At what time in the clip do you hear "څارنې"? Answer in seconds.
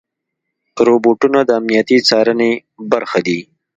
2.07-2.51